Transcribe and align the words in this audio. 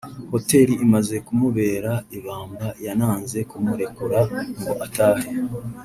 Hoteli 0.31 0.73
imaze 0.85 1.15
kumubera 1.27 1.91
ibamba 2.17 2.67
yananze 2.85 3.39
kumurekura 3.49 4.19
ngo 4.59 4.71
atahe 4.85 5.29